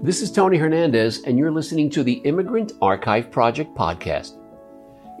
[0.00, 4.38] This is Tony Hernandez, and you're listening to the Immigrant Archive Project podcast.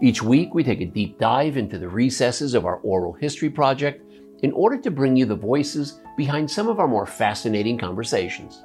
[0.00, 4.08] Each week, we take a deep dive into the recesses of our oral history project
[4.44, 8.62] in order to bring you the voices behind some of our more fascinating conversations.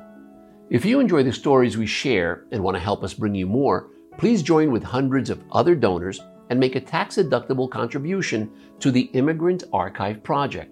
[0.70, 3.90] If you enjoy the stories we share and want to help us bring you more,
[4.20, 9.10] please join with hundreds of other donors and make a tax deductible contribution to the
[9.14, 10.72] Immigrant Archive Project.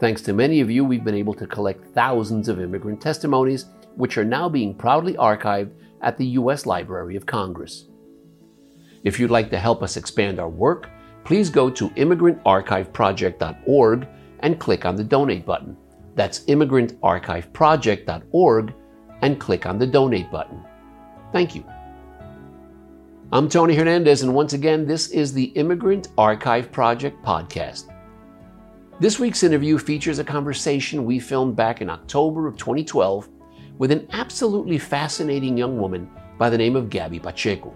[0.00, 4.18] Thanks to many of you, we've been able to collect thousands of immigrant testimonies, which
[4.18, 6.66] are now being proudly archived at the U.S.
[6.66, 7.86] Library of Congress.
[9.04, 10.88] If you'd like to help us expand our work,
[11.24, 14.08] please go to immigrantarchiveproject.org
[14.40, 15.76] and click on the donate button.
[16.14, 18.74] That's immigrantarchiveproject.org
[19.22, 20.62] and click on the donate button.
[21.32, 21.64] Thank you.
[23.32, 27.88] I'm Tony Hernandez, and once again, this is the Immigrant Archive Project podcast.
[29.00, 33.30] This week's interview features a conversation we filmed back in October of 2012
[33.78, 37.74] with an absolutely fascinating young woman by the name of Gaby Pacheco.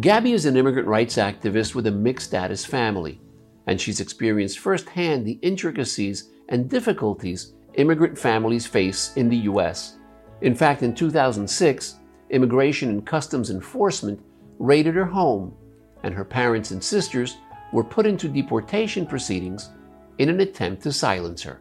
[0.00, 3.20] Gaby is an immigrant rights activist with a mixed status family,
[3.66, 9.96] and she's experienced firsthand the intricacies and difficulties immigrant families face in the U.S.
[10.40, 11.98] In fact, in 2006,
[12.30, 14.20] Immigration and Customs Enforcement
[14.58, 15.54] raided her home,
[16.02, 17.36] and her parents and sisters
[17.72, 19.70] were put into deportation proceedings
[20.18, 21.60] in an attempt to silence her.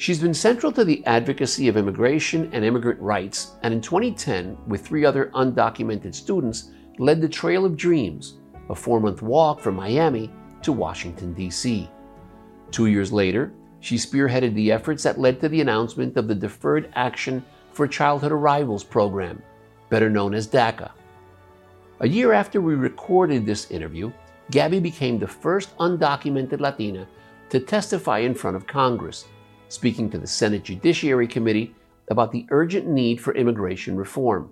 [0.00, 4.80] She's been central to the advocacy of immigration and immigrant rights, and in 2010, with
[4.80, 8.38] three other undocumented students, led the Trail of Dreams,
[8.70, 11.90] a four month walk from Miami to Washington, D.C.
[12.70, 16.90] Two years later, she spearheaded the efforts that led to the announcement of the Deferred
[16.94, 17.44] Action
[17.74, 19.42] for Childhood Arrivals program,
[19.90, 20.92] better known as DACA.
[22.00, 24.10] A year after we recorded this interview,
[24.50, 27.06] Gaby became the first undocumented Latina
[27.50, 29.26] to testify in front of Congress,
[29.70, 31.74] speaking to the Senate Judiciary Committee
[32.08, 34.50] about the urgent need for immigration reform.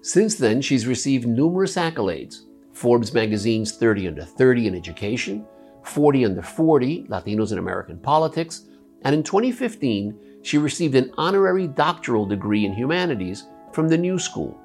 [0.00, 5.46] Since then, she's received numerous accolades Forbes magazine's 30 Under 30 in Education,
[5.82, 8.68] 40 Under 40 Latinos in American Politics,
[9.02, 14.60] and in 2015, she received an honorary doctoral degree in humanities from the New School.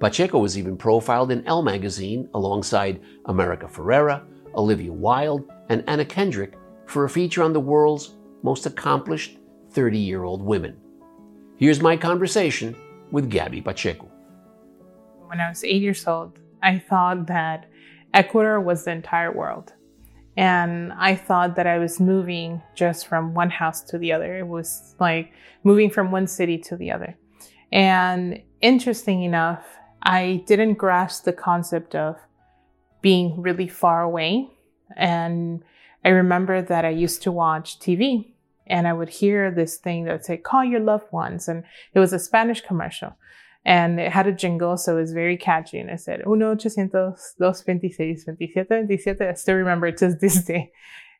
[0.00, 4.22] Pacheco was even profiled in Elle magazine alongside America Ferrera,
[4.54, 6.54] Olivia Wilde, and Anna Kendrick
[6.86, 9.38] for a feature on the world's most accomplished
[9.72, 10.76] 30 year old women.
[11.56, 12.76] Here's my conversation
[13.10, 14.08] with Gaby Pacheco
[15.34, 17.66] when I was eight years old, I thought that
[18.12, 19.72] Ecuador was the entire world.
[20.36, 24.38] And I thought that I was moving just from one house to the other.
[24.38, 25.32] It was like
[25.64, 27.16] moving from one city to the other.
[27.72, 29.64] And interesting enough,
[30.02, 32.16] I didn't grasp the concept of
[33.02, 34.50] being really far away.
[34.96, 35.64] And
[36.04, 38.33] I remember that I used to watch TV
[38.66, 41.48] and I would hear this thing that would say, call your loved ones.
[41.48, 41.64] And
[41.94, 43.16] it was a Spanish commercial
[43.64, 45.78] and it had a jingle, so it was very catchy.
[45.78, 49.30] And I said, uno ochocientos dos veintiséis veintisiete veintisiete.
[49.30, 50.70] I still remember it to this day.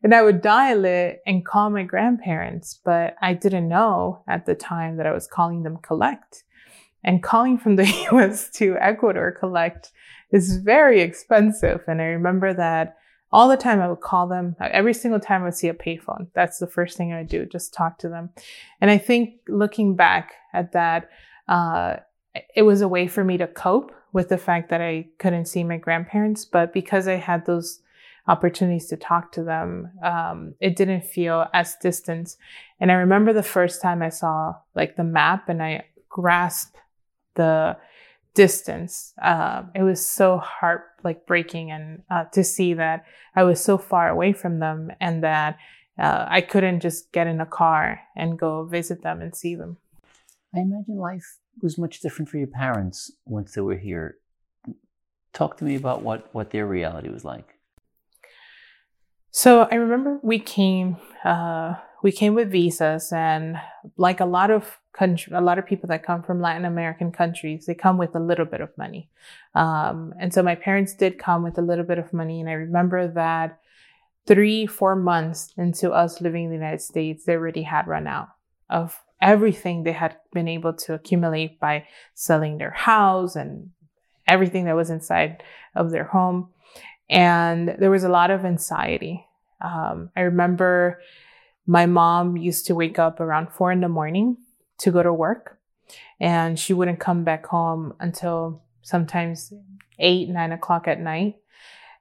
[0.03, 4.55] And I would dial it and call my grandparents, but I didn't know at the
[4.55, 6.45] time that I was calling them collect.
[7.03, 9.93] And calling from the US to Ecuador collect
[10.31, 11.83] is very expensive.
[11.87, 12.97] And I remember that
[13.35, 14.55] all the time I would call them.
[14.61, 16.29] Every single time I would see a payphone.
[16.35, 18.31] That's the first thing I would do, just talk to them.
[18.81, 21.11] And I think looking back at that,
[21.49, 21.97] uh,
[22.55, 25.65] it was a way for me to cope with the fact that I couldn't see
[25.65, 26.45] my grandparents.
[26.45, 27.81] But because I had those
[28.29, 32.37] opportunities to talk to them, um, it didn't feel as distant.
[32.79, 36.77] And I remember the first time I saw like the map and I grasped
[37.35, 37.77] the
[38.35, 39.13] distance.
[39.23, 43.05] Uh, it was so heart like breaking and uh, to see that
[43.37, 45.57] I was so far away from them and that
[45.99, 49.79] uh, I couldn't just get in a car and go visit them and see them.
[50.55, 54.17] I imagine life was much different for your parents once they were here.
[55.33, 57.55] Talk to me about what, what their reality was like.
[59.31, 63.57] So I remember we came, uh, we came with visas, and
[63.97, 67.67] like a lot of country, a lot of people that come from Latin American countries,
[67.67, 69.11] they come with a little bit of money.
[69.55, 72.55] Um, and so my parents did come with a little bit of money, and I
[72.55, 73.59] remember that
[74.27, 78.29] three, four months into us living in the United States, they already had run out
[78.71, 83.71] of everything they had been able to accumulate by selling their house and
[84.27, 85.43] everything that was inside
[85.75, 86.49] of their home.
[87.11, 89.27] And there was a lot of anxiety.
[89.61, 91.01] Um, I remember
[91.67, 94.37] my mom used to wake up around four in the morning
[94.79, 95.59] to go to work,
[96.21, 99.53] and she wouldn't come back home until sometimes
[99.99, 101.37] eight, nine o'clock at night.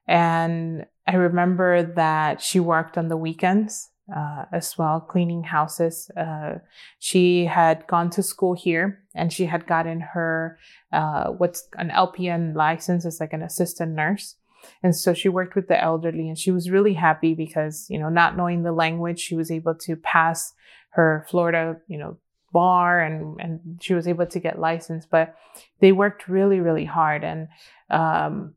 [0.06, 6.10] And I remember that she worked on the weekends uh, as well, cleaning houses.
[6.16, 6.58] Uh,
[6.98, 10.58] she had gone to school here and she had gotten her
[10.92, 14.36] uh, what's an LPN license, it's like an assistant nurse.
[14.82, 18.08] And so she worked with the elderly and she was really happy because, you know,
[18.08, 20.54] not knowing the language, she was able to pass
[20.90, 22.16] her Florida, you know,
[22.54, 25.10] bar and, and she was able to get licensed.
[25.10, 25.36] But
[25.80, 27.22] they worked really, really hard.
[27.24, 27.48] And
[27.90, 28.54] um,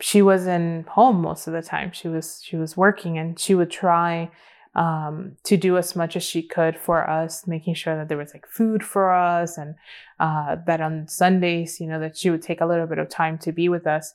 [0.00, 1.92] she wasn't home most of the time.
[1.92, 4.30] She was she was working and she would try
[4.74, 8.34] um, to do as much as she could for us, making sure that there was
[8.34, 9.74] like food for us and
[10.20, 13.38] uh, that on Sundays, you know, that she would take a little bit of time
[13.38, 14.14] to be with us.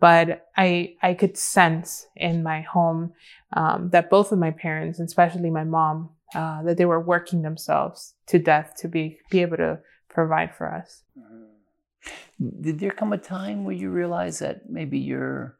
[0.00, 3.14] But I I could sense in my home
[3.54, 8.14] um, that both of my parents, especially my mom, uh, that they were working themselves
[8.26, 11.02] to death to be be able to provide for us.
[11.18, 12.62] Mm-hmm.
[12.62, 15.58] Did there come a time where you realized that maybe your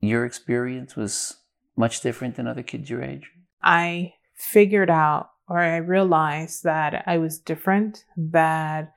[0.00, 1.36] your experience was
[1.76, 3.30] much different than other kids your age?
[3.62, 8.92] I figured out or I realized that I was different, that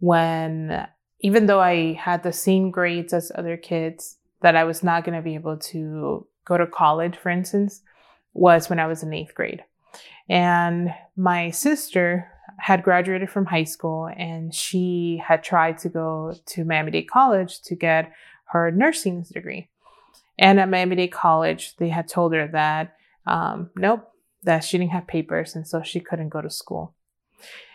[0.00, 0.86] when
[1.20, 5.16] even though I had the same grades as other kids, that I was not going
[5.16, 7.82] to be able to go to college, for instance,
[8.34, 9.62] was when I was in eighth grade.
[10.28, 16.64] And my sister, had graduated from high school and she had tried to go to
[16.64, 18.12] Miami Dade College to get
[18.46, 19.68] her nursing degree.
[20.38, 22.94] And at Miami Dade College, they had told her that,
[23.26, 24.08] um, nope,
[24.44, 26.94] that she didn't have papers and so she couldn't go to school.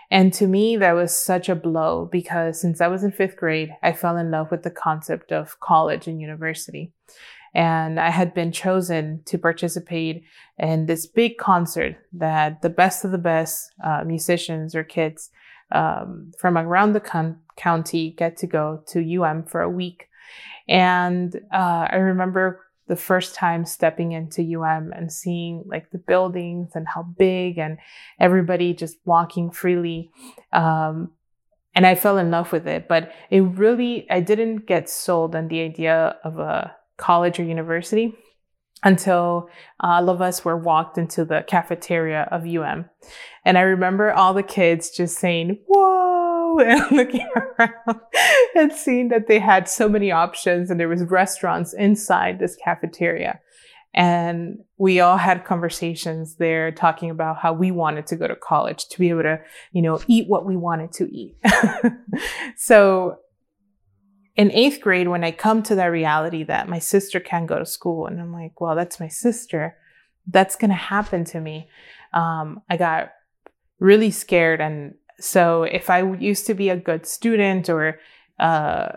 [0.09, 3.75] And to me, that was such a blow because since I was in fifth grade,
[3.83, 6.93] I fell in love with the concept of college and university.
[7.53, 10.23] And I had been chosen to participate
[10.57, 15.31] in this big concert that the best of the best uh, musicians or kids
[15.71, 20.07] um, from around the con- county get to go to UM for a week.
[20.67, 26.71] And uh, I remember the first time stepping into UM and seeing like the buildings
[26.73, 27.77] and how big and
[28.19, 30.09] everybody just walking freely.
[30.53, 31.11] Um,
[31.75, 35.49] and I fell in love with it, but it really, I didn't get sold on
[35.49, 38.15] the idea of a college or university
[38.83, 39.49] until
[39.79, 42.85] all of us were walked into the cafeteria of UM.
[43.43, 48.01] And I remember all the kids just saying, whoa, and looking around
[48.55, 53.39] and seeing that they had so many options and there was restaurants inside this cafeteria.
[53.93, 58.87] And we all had conversations there talking about how we wanted to go to college
[58.89, 59.39] to be able to,
[59.71, 61.35] you know, eat what we wanted to eat.
[62.57, 63.17] so
[64.37, 67.65] in eighth grade, when I come to that reality that my sister can't go to
[67.65, 69.75] school, and I'm like, well, that's my sister,
[70.27, 71.69] that's going to happen to me.
[72.13, 73.13] Um, I got
[73.79, 74.61] really scared.
[74.61, 77.99] And so if I used to be a good student or
[78.39, 78.89] uh,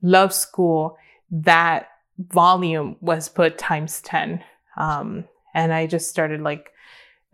[0.00, 0.96] love school,
[1.30, 1.88] that
[2.18, 4.42] volume was put times 10.
[4.78, 6.70] Um, and I just started like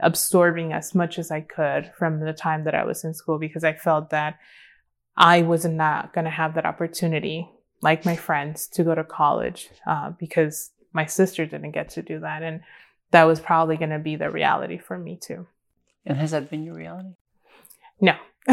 [0.00, 3.62] absorbing as much as I could from the time that I was in school because
[3.62, 4.38] I felt that
[5.16, 7.48] I was not going to have that opportunity,
[7.82, 12.20] like my friends, to go to college uh, because my sister didn't get to do
[12.20, 12.42] that.
[12.42, 12.62] And
[13.10, 15.46] that was probably going to be the reality for me too.
[16.04, 17.10] And has that been your reality?
[18.00, 18.14] No.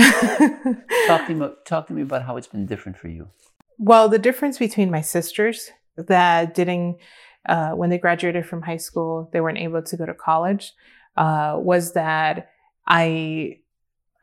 [1.08, 3.30] talk, to me, talk to me about how it's been different for you.
[3.78, 6.98] Well, the difference between my sisters that didn't,
[7.48, 10.74] uh, when they graduated from high school, they weren't able to go to college,
[11.18, 12.52] uh, was that
[12.86, 13.60] I,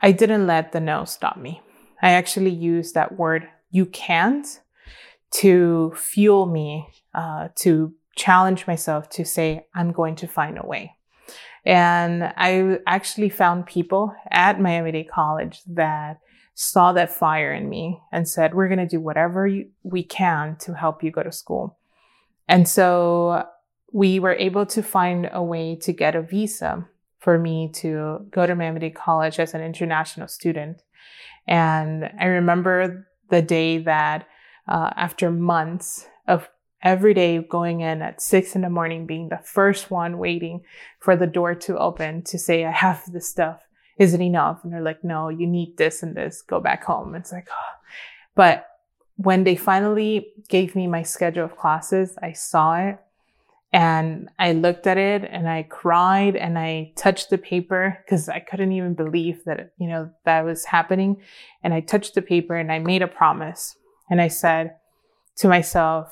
[0.01, 1.61] I didn't let the no stop me.
[2.07, 4.47] I actually use that word, you can't,
[5.43, 10.95] to fuel me, uh, to challenge myself to say, I'm going to find a way.
[11.65, 16.21] And I actually found people at Miami Dade College that
[16.55, 20.55] saw that fire in me and said, We're going to do whatever you, we can
[20.61, 21.77] to help you go to school.
[22.47, 23.49] And so
[23.93, 26.87] we were able to find a way to get a visa
[27.19, 30.83] for me to go to Miami Dade College as an international student.
[31.47, 34.27] And I remember the day that
[34.69, 36.49] uh, after months of
[36.83, 40.63] every day going in at six in the morning, being the first one waiting
[41.01, 43.61] for the door to open to say, I have this stuff.
[43.99, 44.61] Is it enough?
[44.63, 46.43] And they're like, no, you need this and this.
[46.43, 47.15] Go back home.
[47.15, 47.75] It's like, oh.
[48.35, 48.67] but
[49.17, 52.99] when they finally gave me my schedule of classes, I saw it
[53.77, 58.41] And I looked at it and I cried and I touched the paper because I
[58.41, 61.21] couldn't even believe that, you know, that was happening.
[61.63, 63.77] And I touched the paper and I made a promise.
[64.09, 64.77] And I said
[65.37, 66.11] to myself,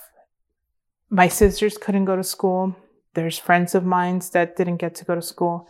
[1.08, 2.76] my sisters couldn't go to school.
[3.14, 5.66] There's friends of mine that didn't get to go to school.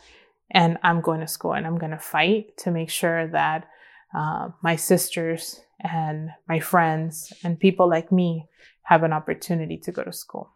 [0.51, 3.69] And I'm going to school and I'm going to fight to make sure that
[4.13, 8.49] uh, my sisters and my friends and people like me
[8.83, 10.54] have an opportunity to go to school.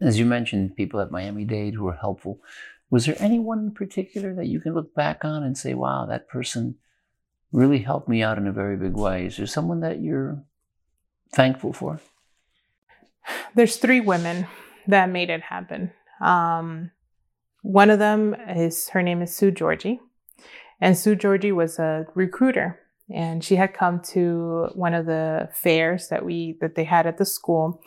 [0.00, 2.40] As you mentioned, people at Miami Dade who were helpful.
[2.90, 6.28] Was there anyone in particular that you can look back on and say, wow, that
[6.28, 6.76] person
[7.52, 9.26] really helped me out in a very big way?
[9.26, 10.42] Is there someone that you're
[11.34, 12.00] thankful for?
[13.54, 14.46] There's three women
[14.86, 15.92] that made it happen.
[16.20, 16.92] Um,
[17.62, 20.00] one of them is her name is Sue Georgie.
[20.80, 22.78] And Sue Georgie was a recruiter
[23.12, 27.18] and she had come to one of the fairs that we that they had at
[27.18, 27.82] the school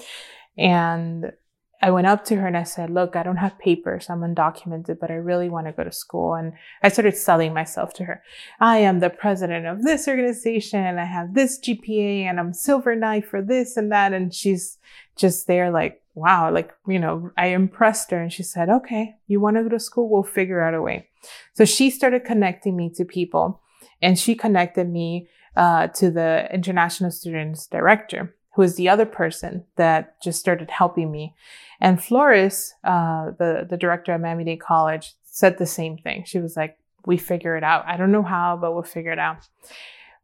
[0.58, 1.32] and
[1.82, 4.10] I went up to her and I said, Look, I don't have papers.
[4.10, 6.34] I'm undocumented, but I really want to go to school.
[6.34, 8.24] And I started selling myself to her.
[8.60, 12.96] I am the president of this organization and I have this GPA and I'm silver
[12.96, 14.14] knight for this and that.
[14.14, 14.78] And she's
[15.16, 19.40] just there like, wow, like, you know, I impressed her and she said, okay, you
[19.40, 20.10] want to go to school?
[20.10, 21.08] We'll figure out a way.
[21.54, 23.62] So she started connecting me to people
[24.02, 29.64] and she connected me uh, to the international students director who is the other person
[29.76, 31.36] that just started helping me.
[31.80, 36.24] And Flores, uh, the, the director at Miami Dade College, said the same thing.
[36.26, 37.86] She was like, we figure it out.
[37.88, 39.48] I don't know how, but we'll figure it out.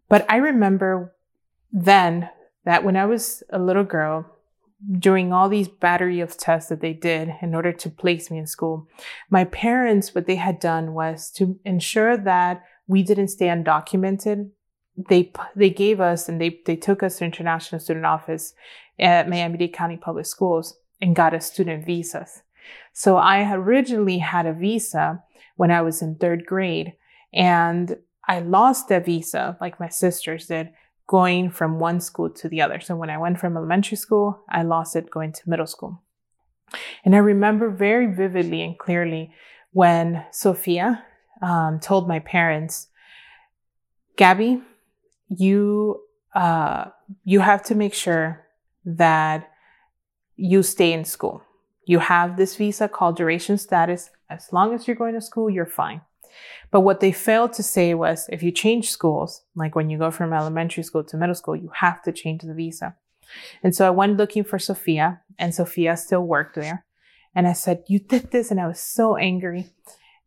[0.09, 1.15] But I remember
[1.71, 2.29] then
[2.65, 4.25] that when I was a little girl,
[4.99, 8.47] during all these battery of tests that they did in order to place me in
[8.47, 8.87] school,
[9.29, 14.49] my parents, what they had done was to ensure that we didn't stay undocumented
[14.97, 18.53] they they gave us and they they took us to international student office
[18.99, 22.41] at Miami-Dade County Public Schools and got us student visas.
[22.93, 25.21] So I originally had a visa
[25.57, 26.93] when I was in third grade
[27.33, 27.97] and
[28.27, 30.69] I lost that visa like my sisters did
[31.07, 32.79] going from one school to the other.
[32.79, 36.01] So when I went from elementary school, I lost it going to middle school.
[37.03, 39.31] And I remember very vividly and clearly
[39.71, 41.03] when Sophia
[41.41, 42.87] um, told my parents,
[44.17, 44.61] Gaby,
[45.29, 46.01] you
[46.33, 46.85] uh,
[47.23, 48.45] you have to make sure
[48.83, 49.49] that
[50.35, 51.41] you stay in school.
[51.85, 54.09] You have this visa called duration status.
[54.29, 56.01] As long as you're going to school, you're fine.
[56.71, 60.11] But what they failed to say was if you change schools, like when you go
[60.11, 62.95] from elementary school to middle school, you have to change the visa.
[63.63, 66.85] And so I went looking for Sophia, and Sophia still worked there.
[67.33, 68.51] And I said, You did this.
[68.51, 69.69] And I was so angry.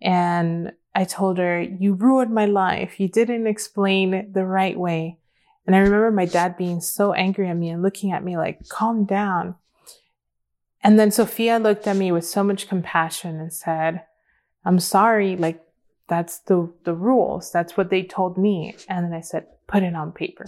[0.01, 2.99] And I told her, You ruined my life.
[2.99, 5.19] You didn't explain the right way.
[5.67, 8.69] And I remember my dad being so angry at me and looking at me like,
[8.69, 9.57] Calm down.
[10.83, 14.05] And then Sophia looked at me with so much compassion and said,
[14.65, 15.37] I'm sorry.
[15.37, 15.63] Like,
[16.09, 17.53] that's the, the rules.
[17.53, 18.77] That's what they told me.
[18.89, 20.47] And then I said, Put it on paper.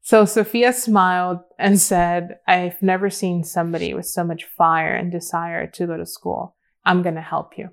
[0.00, 5.66] So Sophia smiled and said, I've never seen somebody with so much fire and desire
[5.66, 6.56] to go to school.
[6.86, 7.68] I'm going to help you.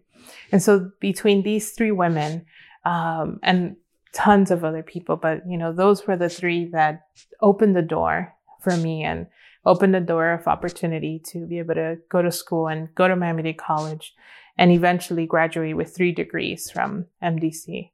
[0.51, 2.45] And so between these three women,
[2.85, 3.75] um, and
[4.13, 7.07] tons of other people, but you know, those were the three that
[7.41, 9.27] opened the door for me and
[9.65, 13.15] opened the door of opportunity to be able to go to school and go to
[13.15, 14.13] Miami Dade College
[14.57, 17.91] and eventually graduate with three degrees from MDC.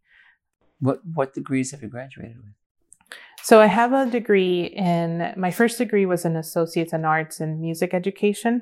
[0.80, 3.18] What what degrees have you graduated with?
[3.44, 7.60] So I have a degree in my first degree was an associate's in arts and
[7.60, 8.62] music education.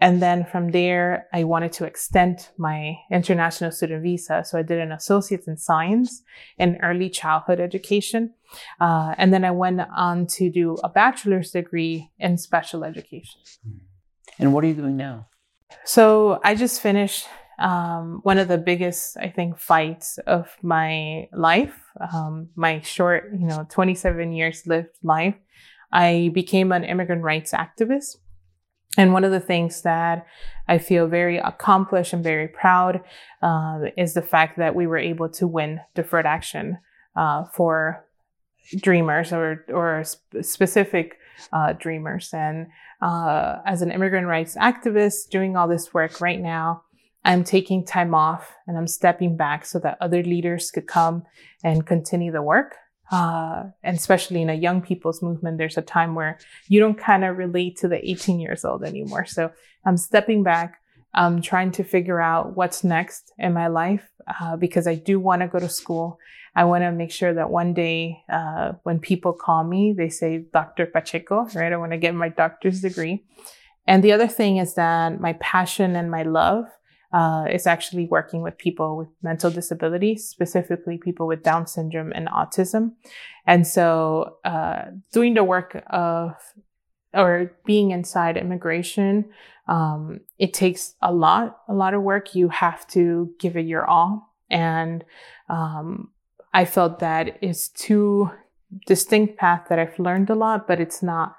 [0.00, 4.42] And then from there, I wanted to extend my international student visa.
[4.44, 6.22] So I did an associate's in science
[6.58, 8.32] and early childhood education.
[8.80, 13.40] Uh, and then I went on to do a bachelor's degree in special education.
[14.38, 15.28] And what are you doing now?
[15.84, 17.26] So I just finished
[17.58, 21.78] um, one of the biggest, I think, fights of my life,
[22.12, 25.34] um, my short, you know, 27 years lived life.
[25.92, 28.16] I became an immigrant rights activist.
[28.96, 30.26] And one of the things that
[30.66, 33.02] I feel very accomplished and very proud
[33.42, 36.78] uh, is the fact that we were able to win deferred action
[37.16, 38.04] uh, for
[38.76, 41.18] dreamers or or sp- specific
[41.52, 42.30] uh, dreamers.
[42.32, 42.66] And
[43.00, 46.82] uh, as an immigrant rights activist, doing all this work right now,
[47.24, 51.24] I'm taking time off and I'm stepping back so that other leaders could come
[51.62, 52.76] and continue the work.
[53.10, 56.38] Uh, and especially in a young people's movement, there's a time where
[56.68, 59.26] you don't kind of relate to the 18 years old anymore.
[59.26, 59.50] So
[59.84, 60.80] I'm stepping back.
[61.12, 64.08] I'm trying to figure out what's next in my life
[64.40, 66.20] uh, because I do want to go to school.
[66.54, 70.44] I want to make sure that one day uh, when people call me, they say
[70.52, 70.86] Dr.
[70.86, 71.72] Pacheco, right?
[71.72, 73.24] I want to get my doctor's degree.
[73.86, 76.66] And the other thing is that my passion and my love
[77.12, 82.28] uh, is actually working with people with mental disabilities, specifically people with Down syndrome and
[82.28, 82.92] autism.
[83.46, 86.34] And so, uh, doing the work of
[87.12, 89.30] or being inside immigration,
[89.66, 92.34] um, it takes a lot, a lot of work.
[92.34, 94.32] You have to give it your all.
[94.48, 95.04] And
[95.48, 96.10] um,
[96.54, 98.30] I felt that it's two
[98.86, 101.36] distinct paths that I've learned a lot, but it's not,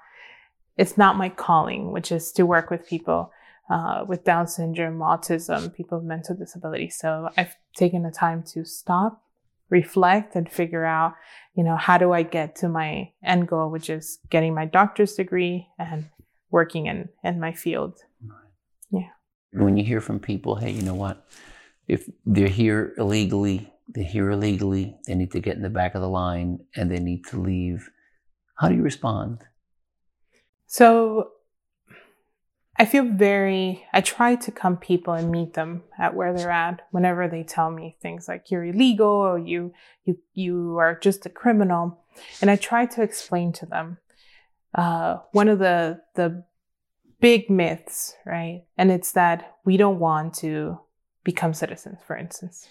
[0.76, 3.30] it's not my calling, which is to work with people
[3.70, 6.90] uh, with Down syndrome, autism, people with mental disability.
[6.90, 9.22] So I've taken the time to stop,
[9.70, 11.14] reflect, and figure out,
[11.54, 15.14] you know, how do I get to my end goal, which is getting my doctor's
[15.14, 16.08] degree and
[16.50, 17.98] working in, in my field.
[18.90, 19.08] Yeah.
[19.52, 21.26] When you hear from people, hey, you know what?
[21.88, 26.02] If they're here illegally, they're here illegally, they need to get in the back of
[26.02, 27.90] the line and they need to leave.
[28.56, 29.40] How do you respond?
[30.66, 31.31] So
[32.82, 36.80] I feel very, I try to come people and meet them at where they're at
[36.90, 39.72] whenever they tell me things like you're illegal or you,
[40.04, 42.02] you, you are just a criminal.
[42.40, 43.98] And I try to explain to them,
[44.74, 46.42] uh, one of the, the
[47.20, 48.64] big myths, right?
[48.76, 50.80] And it's that we don't want to
[51.22, 52.68] become citizens, for instance.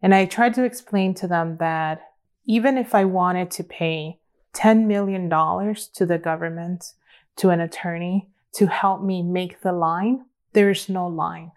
[0.00, 2.00] And I tried to explain to them that
[2.46, 4.18] even if I wanted to pay
[4.54, 6.94] $10 million to the government,
[7.36, 11.52] to an attorney, to help me make the line, there is no line.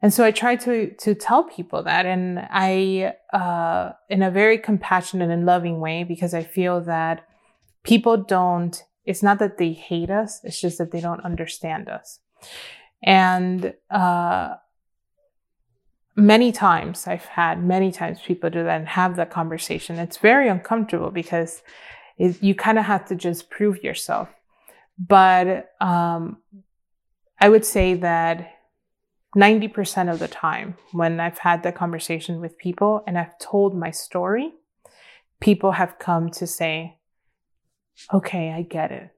[0.00, 4.58] And so I try to to tell people that, and I, uh, in a very
[4.58, 7.24] compassionate and loving way, because I feel that
[7.84, 8.82] people don't.
[9.04, 12.18] It's not that they hate us; it's just that they don't understand us.
[13.04, 14.56] And uh,
[16.16, 19.98] many times I've had many times people do that and have that conversation.
[19.98, 21.62] It's very uncomfortable because
[22.18, 24.28] it, you kind of have to just prove yourself.
[25.08, 26.38] But um,
[27.40, 28.52] I would say that
[29.36, 33.90] 90% of the time when I've had that conversation with people and I've told my
[33.90, 34.52] story,
[35.40, 36.98] people have come to say,
[38.12, 39.10] okay, I get it.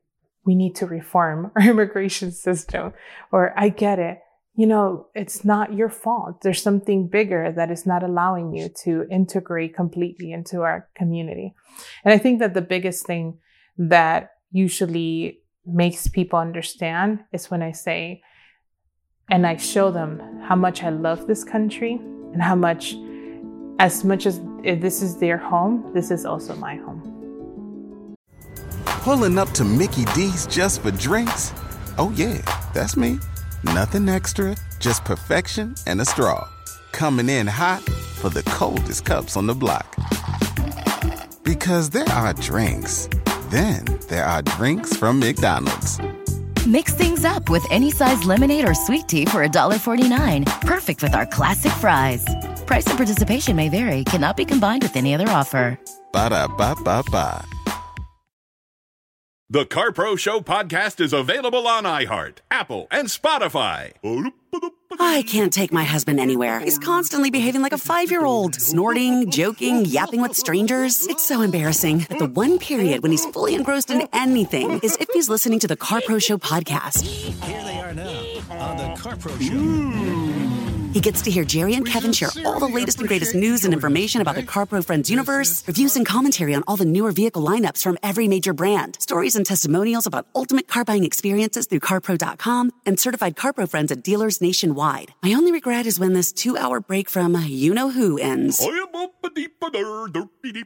[0.46, 2.94] We need to reform our immigration system.
[3.30, 4.20] Or I get it.
[4.56, 6.42] You know, it's not your fault.
[6.42, 11.54] There's something bigger that is not allowing you to integrate completely into our community.
[12.04, 13.38] And I think that the biggest thing
[13.76, 18.22] that usually makes people understand is when I say,
[19.30, 21.94] and I show them how much I love this country
[22.32, 22.94] and how much,
[23.78, 28.16] as much as eh, this is their home, this is also my home.
[28.84, 31.52] Pulling up to Mickey D's just for drinks?
[31.98, 32.40] Oh, yeah,
[32.72, 33.18] that's me.
[33.62, 36.48] Nothing extra, just perfection and a straw.
[36.92, 39.94] Coming in hot for the coldest cups on the block.
[41.42, 43.08] Because there are drinks
[43.54, 46.00] then there are drinks from McDonald's.
[46.66, 50.60] Mix things up with any size lemonade or sweet tea for $1.49.
[50.62, 52.24] Perfect with our classic fries.
[52.66, 55.78] Price and participation may vary, cannot be combined with any other offer.
[56.12, 57.44] Ba da ba ba ba.
[59.50, 63.92] The CarPro Show podcast is available on iHeart, Apple, and Spotify.
[65.00, 66.60] I can't take my husband anywhere.
[66.60, 71.06] He's constantly behaving like a five year old, snorting, joking, yapping with strangers.
[71.06, 72.06] It's so embarrassing.
[72.08, 75.68] But the one period when he's fully engrossed in anything is if he's listening to
[75.68, 77.02] the CarPro Show podcast.
[77.02, 79.54] Here they are now on the CarPro Show.
[79.54, 80.53] Hmm.
[80.94, 83.74] He gets to hear Jerry and Kevin share all the latest and greatest news and
[83.74, 87.82] information about the CarPro Friends universe, reviews and commentary on all the newer vehicle lineups
[87.82, 93.00] from every major brand, stories and testimonials about ultimate car buying experiences through CarPro.com, and
[93.00, 95.12] certified CarPro friends at dealers nationwide.
[95.20, 98.64] My only regret is when this two hour break from you know who ends.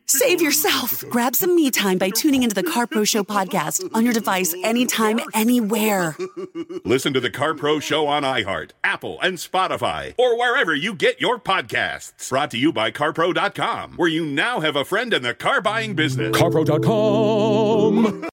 [0.04, 1.04] Save yourself.
[1.08, 5.20] Grab some me time by tuning into the CarPro Show podcast on your device anytime,
[5.32, 6.14] anywhere.
[6.84, 11.38] Listen to the CarPro Show on iHeart, Apple, and Spotify or wherever you get your
[11.38, 12.28] podcasts.
[12.28, 15.94] Brought to you by CarPro.com, where you now have a friend in the car buying
[15.94, 16.36] business.
[16.36, 18.28] CarPro.com.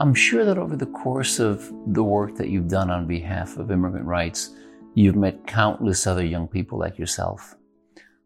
[0.00, 3.70] I'm sure that over the course of the work that you've done on behalf of
[3.70, 4.50] immigrant rights,
[4.94, 7.54] you've met countless other young people like yourself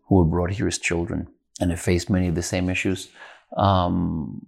[0.08, 1.28] who were brought here as children
[1.60, 3.08] and have faced many of the same issues.
[3.56, 4.40] Um,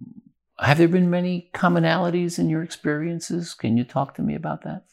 [0.61, 3.53] have there been many commonalities in your experiences?
[3.53, 4.83] Can you talk to me about that?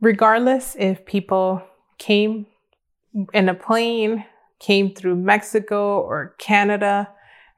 [0.00, 1.62] Regardless if people
[1.98, 2.46] came
[3.32, 4.24] in a plane,
[4.58, 7.08] came through Mexico or Canada,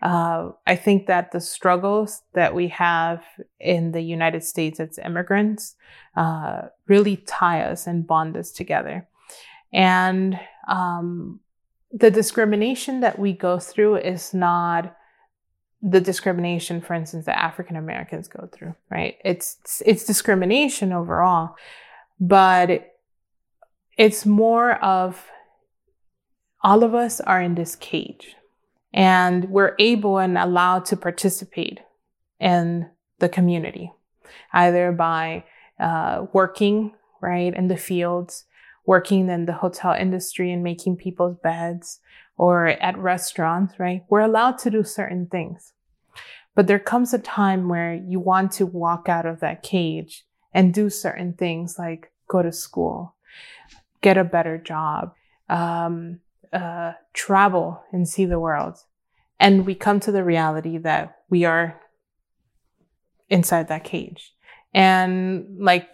[0.02, 3.22] uh, I think that the struggles that we have
[3.60, 5.76] in the United States as immigrants
[6.16, 9.08] uh, really tie us and bond us together.
[9.72, 11.40] And um,
[11.92, 14.96] the discrimination that we go through is not
[15.82, 19.16] the discrimination, for instance, that African Americans go through, right?
[19.24, 21.56] It's it's discrimination overall,
[22.20, 22.92] but
[23.98, 25.26] it's more of
[26.62, 28.36] all of us are in this cage
[28.94, 31.80] and we're able and allowed to participate
[32.38, 33.92] in the community,
[34.52, 35.44] either by
[35.80, 38.44] uh, working right in the fields,
[38.84, 42.00] working in the hotel industry and making people's beds,
[42.36, 44.02] or at restaurants, right?
[44.08, 45.72] We're allowed to do certain things.
[46.54, 50.74] But there comes a time where you want to walk out of that cage and
[50.74, 53.14] do certain things like go to school,
[54.00, 55.14] get a better job,
[55.48, 56.20] um,
[56.52, 58.78] uh, travel and see the world.
[59.38, 61.80] And we come to the reality that we are
[63.28, 64.34] inside that cage.
[64.74, 65.88] And like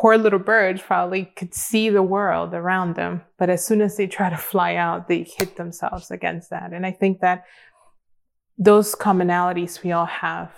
[0.00, 4.06] poor little birds probably could see the world around them, but as soon as they
[4.06, 6.72] try to fly out, they hit themselves against that.
[6.72, 7.44] And I think that
[8.56, 10.50] those commonalities we all have.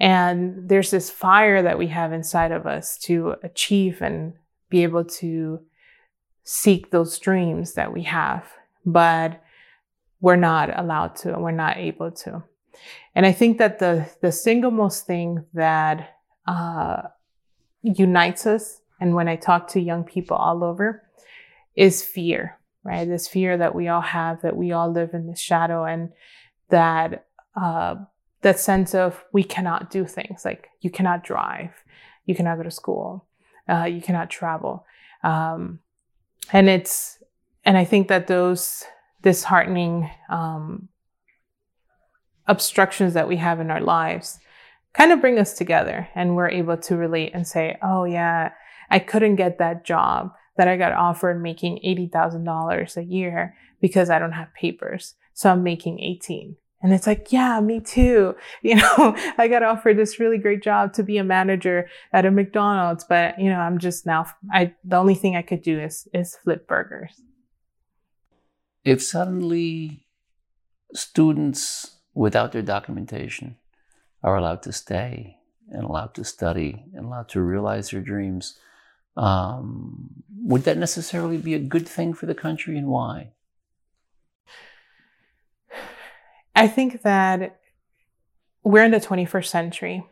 [0.00, 4.32] And there's this fire that we have inside of us to achieve and
[4.70, 5.60] be able to
[6.42, 8.44] seek those dreams that we have,
[8.84, 9.40] but
[10.20, 12.42] we're not allowed to, and we're not able to.
[13.14, 17.02] And I think that the, the single most thing that uh,
[17.84, 21.02] unites us, and when I talk to young people all over,
[21.76, 23.06] is fear, right?
[23.06, 26.12] This fear that we all have, that we all live in the shadow, and
[26.70, 27.96] that uh,
[28.40, 31.70] that sense of we cannot do things like you cannot drive,
[32.24, 33.26] you cannot go to school,
[33.68, 34.86] uh, you cannot travel,
[35.22, 35.80] um,
[36.52, 37.18] and it's
[37.64, 38.84] and I think that those
[39.22, 40.88] disheartening um,
[42.46, 44.38] obstructions that we have in our lives
[44.94, 48.52] kind of bring us together and we're able to relate and say, oh, yeah,
[48.90, 54.18] I couldn't get that job that I got offered making $80,000 a year because I
[54.18, 55.14] don't have papers.
[55.34, 56.56] So I'm making 18.
[56.80, 58.36] And it's like, yeah, me too.
[58.62, 62.30] You know, I got offered this really great job to be a manager at a
[62.30, 66.08] McDonald's, but you know, I'm just now, I, the only thing I could do is,
[66.14, 67.20] is flip burgers.
[68.84, 70.06] If suddenly
[70.92, 73.56] students without their documentation
[74.24, 75.36] are allowed to stay
[75.70, 78.58] and allowed to study and allowed to realize their dreams,
[79.16, 80.08] um,
[80.42, 83.30] would that necessarily be a good thing for the country and why?
[86.56, 87.60] I think that
[88.62, 90.06] we're in the 21st century.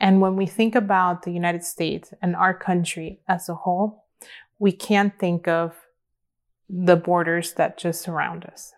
[0.00, 4.04] And when we think about the United States and our country as a whole,
[4.58, 5.74] we can't think of
[6.68, 8.72] the borders that just surround us.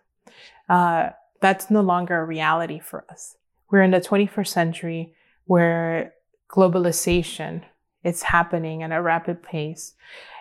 [0.67, 1.09] Uh,
[1.39, 3.37] that's no longer a reality for us.
[3.69, 5.13] We're in the 21st century
[5.45, 6.13] where
[6.49, 7.63] globalization
[8.03, 9.93] is happening at a rapid pace.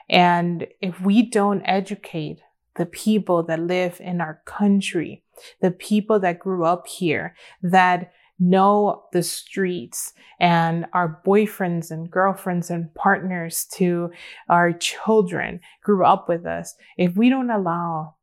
[0.08, 2.40] And if we don't educate
[2.76, 5.22] the people that live in our country,
[5.60, 12.68] the people that grew up here, that know the streets and our boyfriends and girlfriends
[12.68, 14.10] and partners to
[14.48, 16.74] our children grew up with us.
[16.98, 18.16] If we don't allow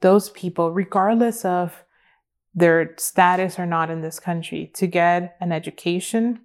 [0.00, 1.84] those people, regardless of
[2.56, 6.40] their status or not in this country to get an education,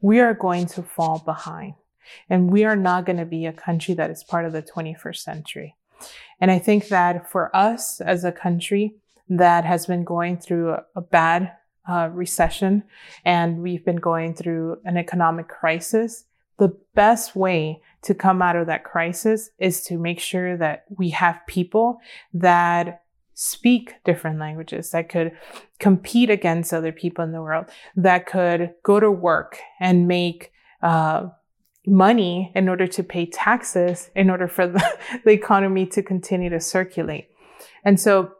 [0.00, 1.74] we are going to fall behind.
[2.28, 5.16] And we are not going to be a country that is part of the 21st
[5.16, 5.76] century.
[6.40, 8.96] And I think that for us as a country
[9.28, 11.52] that has been going through a, a bad
[11.88, 12.82] uh, recession
[13.24, 16.24] and we've been going through an economic crisis,
[16.58, 21.10] the best way to come out of that crisis is to make sure that we
[21.10, 22.00] have people
[22.34, 23.01] that
[23.34, 25.32] speak different languages, that could
[25.78, 27.66] compete against other people in the world,
[27.96, 31.28] that could go to work and make uh,
[31.86, 36.60] money in order to pay taxes in order for the, the economy to continue to
[36.60, 37.28] circulate.
[37.84, 38.32] And so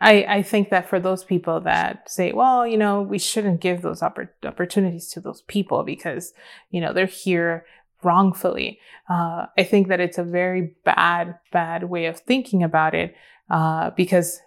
[0.00, 3.82] I, I think that for those people that say, well, you know, we shouldn't give
[3.82, 6.34] those oppor- opportunities to those people because,
[6.70, 7.64] you know, they're here
[8.02, 8.78] wrongfully.
[9.08, 13.14] Uh, I think that it's a very bad, bad way of thinking about it
[13.50, 14.40] uh, because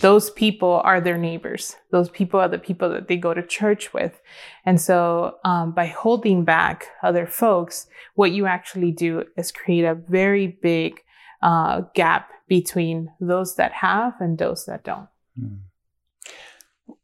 [0.00, 1.76] those people are their neighbors.
[1.90, 4.20] Those people are the people that they go to church with.
[4.64, 9.94] And so, um, by holding back other folks, what you actually do is create a
[9.94, 11.00] very big
[11.42, 15.08] uh, gap between those that have and those that don't.
[15.38, 15.56] Hmm.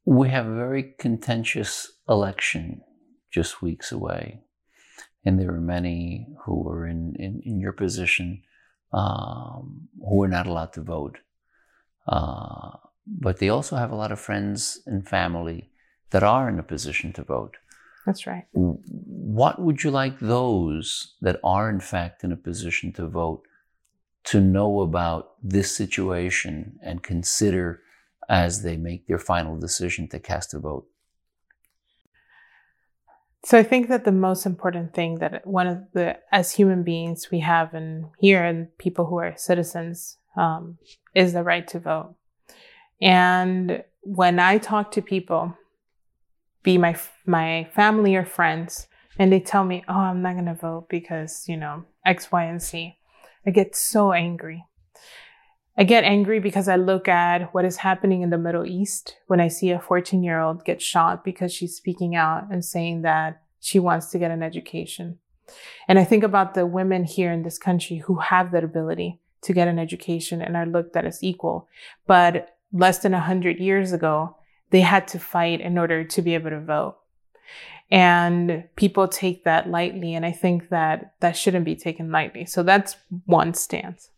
[0.04, 2.80] We have a very contentious election
[3.30, 4.40] just weeks away.
[5.24, 8.42] And there are many who are in, in, in your position
[8.92, 11.18] um, who are not allowed to vote.
[12.06, 12.70] Uh,
[13.06, 15.70] but they also have a lot of friends and family
[16.10, 17.56] that are in a position to vote.
[18.04, 18.46] That's right.
[18.52, 23.42] What would you like those that are, in fact, in a position to vote
[24.24, 27.80] to know about this situation and consider
[28.28, 30.86] as they make their final decision to cast a vote?
[33.44, 37.30] So I think that the most important thing that one of the as human beings
[37.30, 40.78] we have in here and people who are citizens um,
[41.14, 42.14] is the right to vote.
[43.00, 45.56] And when I talk to people,
[46.62, 46.96] be my
[47.26, 48.86] my family or friends,
[49.18, 52.44] and they tell me, "Oh, I'm not going to vote because you know X, Y,
[52.44, 52.96] and Z,"
[53.46, 54.64] I get so angry.
[55.78, 59.40] I get angry because I look at what is happening in the Middle East when
[59.40, 63.42] I see a 14 year old get shot because she's speaking out and saying that
[63.60, 65.18] she wants to get an education.
[65.86, 69.52] And I think about the women here in this country who have that ability to
[69.52, 71.68] get an education and are looked at as equal.
[72.06, 74.36] But less than 100 years ago,
[74.70, 76.96] they had to fight in order to be able to vote.
[77.88, 80.14] And people take that lightly.
[80.14, 82.44] And I think that that shouldn't be taken lightly.
[82.44, 84.10] So that's one stance.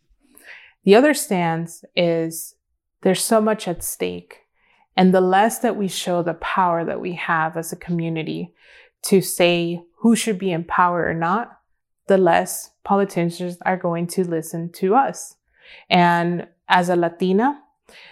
[0.83, 2.55] The other stance is
[3.01, 4.39] there's so much at stake.
[4.97, 8.55] And the less that we show the power that we have as a community
[9.03, 11.58] to say who should be in power or not,
[12.09, 15.35] the less politicians are going to listen to us.
[15.89, 17.61] And as a Latina,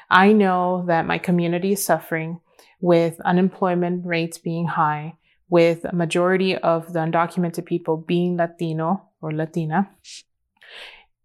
[0.10, 2.40] I know that my community is suffering
[2.80, 5.18] with unemployment rates being high,
[5.50, 9.90] with a majority of the undocumented people being Latino or Latina,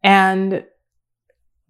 [0.02, 0.64] and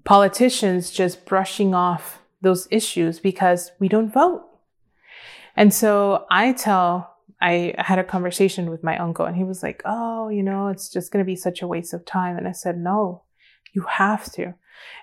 [0.05, 4.45] politicians just brushing off those issues because we don't vote.
[5.57, 7.12] And so I tell,
[7.43, 10.89] I had a conversation with my uncle and he was like, Oh, you know, it's
[10.89, 12.39] just going to be such a waste of time.
[12.39, 13.25] And I said, No,
[13.75, 14.55] you have to.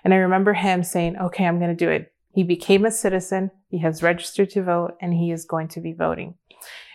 [0.02, 2.12] And I remember him saying, Okay, I'm going to do it.
[2.32, 3.50] He became a citizen.
[3.68, 6.34] He has registered to vote and he is going to be voting.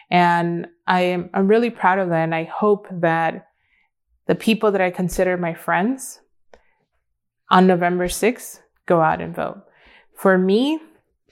[0.10, 2.24] And I am, I'm really proud of that.
[2.24, 3.48] And I hope that
[4.28, 6.22] the people that I consider my friends
[7.52, 9.62] on November 6th go out and vote.
[10.16, 10.80] For me,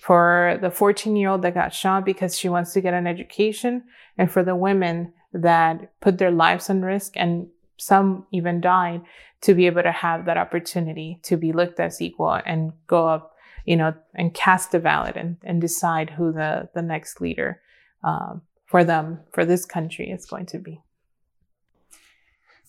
[0.03, 3.83] for the 14 year old that got shot because she wants to get an education,
[4.17, 9.01] and for the women that put their lives on risk and some even died
[9.39, 13.33] to be able to have that opportunity to be looked as equal and go up,
[13.63, 17.61] you know, and cast a ballot and, and decide who the, the next leader
[18.03, 20.81] um, for them, for this country is going to be.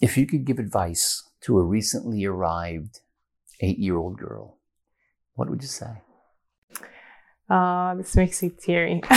[0.00, 3.00] If you could give advice to a recently arrived
[3.58, 4.58] eight year old girl,
[5.34, 6.00] what would you say?
[7.48, 9.02] Uh, this makes me teary.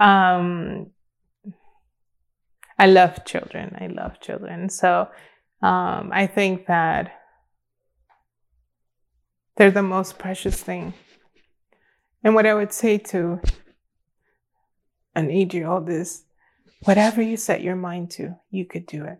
[0.00, 0.86] um,
[2.78, 3.76] I love children.
[3.80, 4.68] I love children.
[4.68, 5.08] So
[5.62, 7.12] um, I think that
[9.56, 10.94] they're the most precious thing.
[12.24, 13.40] And what I would say to
[15.14, 16.24] an eight year old is
[16.84, 19.18] whatever you set your mind to, you could do it.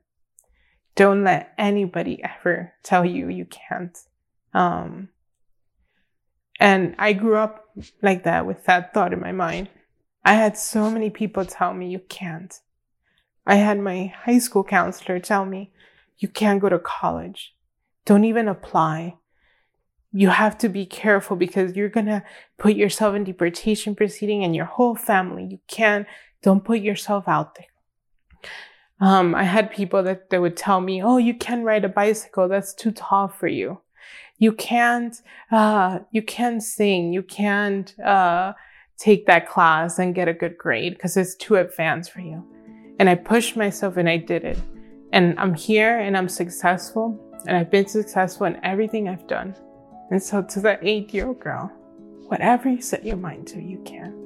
[0.94, 3.96] Don't let anybody ever tell you you can't.
[4.54, 5.08] Um,
[6.60, 7.68] and I grew up
[8.02, 9.68] like that with that thought in my mind.
[10.24, 12.54] I had so many people tell me you can't.
[13.46, 15.72] I had my high school counselor tell me
[16.18, 17.54] you can't go to college.
[18.04, 19.16] Don't even apply.
[20.12, 22.22] You have to be careful because you're going to
[22.58, 25.44] put yourself in deportation proceeding and your whole family.
[25.44, 26.06] You can't,
[26.42, 27.66] don't put yourself out there.
[29.00, 32.46] Um, I had people that, that would tell me, oh, you can't ride a bicycle.
[32.46, 33.80] That's too tall for you.
[34.38, 35.16] You can't,
[35.50, 37.12] uh, you can't sing.
[37.12, 38.52] You can't, uh,
[39.02, 42.44] take that class and get a good grade because it's too advanced for you.
[43.00, 44.58] And I pushed myself and I did it.
[45.12, 49.56] And I'm here and I'm successful and I've been successful in everything I've done.
[50.10, 51.72] And so to that eight year old girl,
[52.28, 54.18] whatever you set your mind to, you can.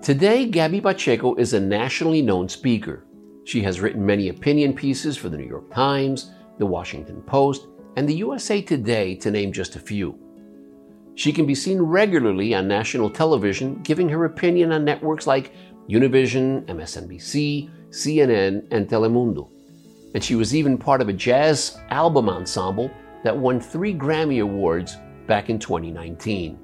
[0.00, 3.04] Today, Gaby Pacheco is a nationally known speaker.
[3.44, 8.08] She has written many opinion pieces for the New York Times, the Washington Post, and
[8.08, 10.18] the USA Today, to name just a few.
[11.14, 15.52] She can be seen regularly on national television, giving her opinion on networks like
[15.88, 19.50] Univision, MSNBC, CNN, and Telemundo.
[20.14, 22.90] And she was even part of a jazz album ensemble
[23.24, 26.54] that won three Grammy Awards back in 2019.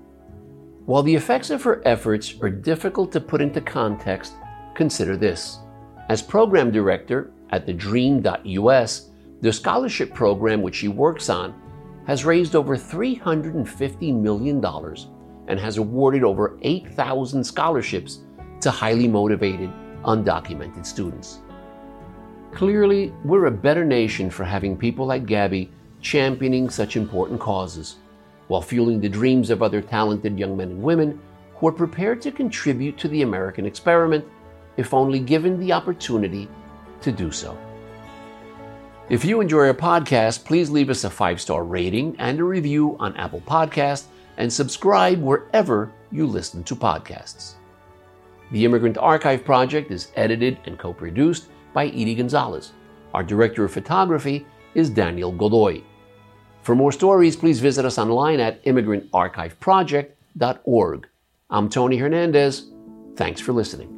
[0.86, 4.32] While the effects of her efforts are difficult to put into context,
[4.74, 5.58] consider this.
[6.08, 9.10] As program director at the Dream.us,
[9.42, 11.54] the scholarship program which she works on
[12.06, 14.64] has raised over $350 million
[15.48, 18.20] and has awarded over 8,000 scholarships
[18.62, 19.70] to highly motivated,
[20.04, 21.40] undocumented students.
[22.52, 27.96] Clearly, we're a better nation for having people like Gaby championing such important causes
[28.46, 31.20] while fueling the dreams of other talented young men and women
[31.56, 34.24] who are prepared to contribute to the American experiment
[34.78, 36.48] if only given the opportunity
[37.02, 37.58] to do so.
[39.10, 42.96] If you enjoy our podcast, please leave us a five star rating and a review
[42.98, 44.04] on Apple Podcasts
[44.36, 47.54] and subscribe wherever you listen to podcasts.
[48.52, 52.72] The Immigrant Archive Project is edited and co produced by Edie Gonzalez.
[53.14, 55.82] Our director of photography is Daniel Godoy.
[56.62, 61.08] For more stories, please visit us online at immigrantarchiveproject.org.
[61.50, 62.70] I'm Tony Hernandez.
[63.16, 63.97] Thanks for listening.